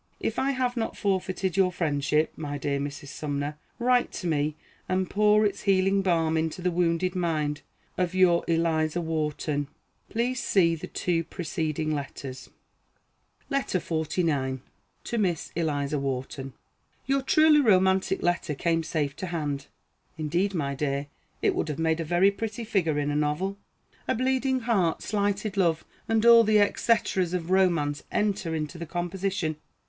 If 0.19 0.39
I 0.39 0.49
have 0.49 0.75
not 0.75 0.97
forfeited 0.97 1.55
your 1.55 1.71
friendship, 1.71 2.33
my 2.35 2.57
dear 2.57 2.79
Mrs. 2.79 3.09
Sumner, 3.09 3.59
write 3.77 4.11
to 4.13 4.25
me, 4.25 4.55
and 4.89 5.07
pour 5.07 5.45
its 5.45 5.61
healing 5.61 6.01
balm 6.01 6.37
into 6.37 6.59
the 6.59 6.71
wounded 6.71 7.13
mind 7.15 7.61
of 7.99 8.15
your 8.15 8.43
ELIZA 8.47 8.99
WHARTON. 8.99 9.67
[Footnote 10.07 10.23
A: 10.23 10.33
See 10.33 10.73
the 10.73 10.87
two 10.87 11.23
preceding 11.25 11.91
letters.] 11.91 12.49
LETTER 13.51 13.77
XLIX. 13.79 14.61
TO 15.03 15.17
MISS 15.19 15.51
ELIZA 15.55 15.99
WHARTON. 15.99 16.53
Your 17.05 17.21
truly 17.21 17.61
romantic 17.61 18.23
letter 18.23 18.55
came 18.55 18.81
safe 18.81 19.15
to 19.17 19.27
hand. 19.27 19.67
Indeed, 20.17 20.55
my 20.55 20.73
dear, 20.73 21.09
it 21.43 21.53
would 21.53 21.77
make 21.77 21.99
a 21.99 22.03
very 22.03 22.31
pretty 22.31 22.63
figure 22.63 22.97
in 22.97 23.11
a 23.11 23.15
novel. 23.15 23.55
A 24.07 24.15
bleeding 24.15 24.61
heart, 24.61 25.03
slighted 25.03 25.57
love, 25.57 25.85
and 26.09 26.25
all 26.25 26.43
the 26.43 26.57
et 26.57 26.79
ceteras 26.79 27.35
of 27.35 27.51
romance 27.51 28.01
enter 28.11 28.55
into 28.55 28.79
the 28.79 28.87
composition. 28.87 29.57